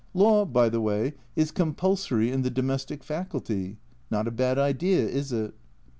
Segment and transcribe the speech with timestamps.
[0.15, 3.77] Law, by the way, is compulsory in the Domestic faculty
[4.09, 5.53] not a bad idea, is it?